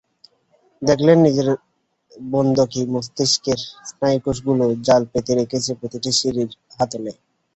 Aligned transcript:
দেখলেন, 0.81 1.17
নিজের 1.25 1.47
বন্ধকি 2.29 2.81
মস্তিষ্কের 2.93 3.59
স্নায়ুকোষগুলো 3.89 4.63
জাল 4.87 5.01
পেতে 5.11 5.31
রেখেছে 5.39 5.71
প্রতিটি 5.79 6.11
সিঁড়ির 6.19 6.49
হাতলে। 6.77 7.11